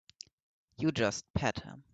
You 0.79 0.91
just 0.91 1.31
pat 1.35 1.59
him. 1.59 1.83